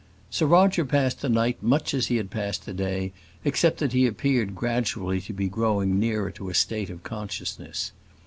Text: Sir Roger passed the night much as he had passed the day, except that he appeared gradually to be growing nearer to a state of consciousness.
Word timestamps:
Sir 0.31 0.47
Roger 0.47 0.83
passed 0.83 1.21
the 1.21 1.29
night 1.29 1.61
much 1.61 1.93
as 1.93 2.07
he 2.07 2.17
had 2.17 2.31
passed 2.31 2.65
the 2.65 2.73
day, 2.73 3.13
except 3.45 3.77
that 3.77 3.93
he 3.93 4.07
appeared 4.07 4.55
gradually 4.55 5.21
to 5.21 5.31
be 5.31 5.47
growing 5.47 5.99
nearer 5.99 6.31
to 6.31 6.49
a 6.49 6.55
state 6.55 6.89
of 6.89 7.03
consciousness. 7.03 7.91